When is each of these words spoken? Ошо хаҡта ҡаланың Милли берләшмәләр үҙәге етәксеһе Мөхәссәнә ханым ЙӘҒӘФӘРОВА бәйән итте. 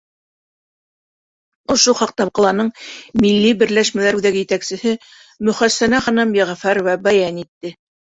Ошо 1.73 1.91
хаҡта 1.99 2.25
ҡаланың 2.39 2.71
Милли 3.25 3.51
берләшмәләр 3.63 4.17
үҙәге 4.21 4.41
етәксеһе 4.45 4.95
Мөхәссәнә 5.51 6.01
ханым 6.07 6.33
ЙӘҒӘФӘРОВА 6.39 6.97
бәйән 7.09 7.39
итте. 7.43 7.75